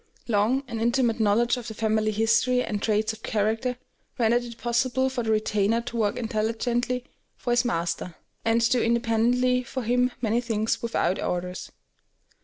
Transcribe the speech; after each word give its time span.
Long 0.27 0.63
and 0.67 0.81
intimate 0.81 1.19
knowledge 1.19 1.57
of 1.57 1.67
the 1.67 1.75
family 1.75 2.09
history 2.09 2.63
and 2.63 2.81
traits 2.81 3.13
of 3.13 3.21
character 3.21 3.77
rendered 4.17 4.43
it 4.43 4.57
possible 4.57 5.11
for 5.11 5.21
the 5.21 5.29
retainer 5.31 5.79
to 5.81 5.95
work 5.95 6.17
intelligently 6.17 7.05
for 7.37 7.51
his 7.51 7.63
master, 7.63 8.15
and 8.43 8.67
do 8.67 8.81
independently 8.81 9.61
for 9.61 9.83
him 9.83 10.11
many 10.19 10.41
things 10.41 10.81
without 10.81 11.21
orders. 11.21 11.69